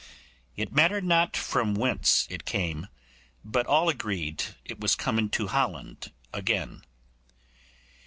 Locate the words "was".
4.79-4.95